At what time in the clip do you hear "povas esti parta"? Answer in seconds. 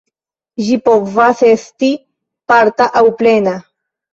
0.87-2.91